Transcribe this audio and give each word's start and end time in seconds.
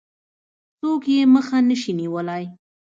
څوک 0.79 1.03
يې 1.13 1.21
مخه 1.33 1.57
نه 1.69 1.75
شي 1.81 1.91
نيولای. 1.99 2.43